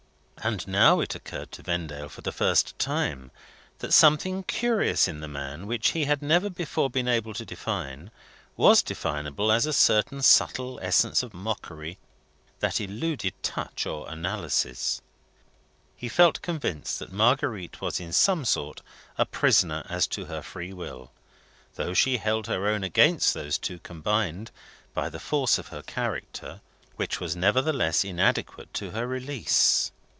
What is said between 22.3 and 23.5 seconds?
her own against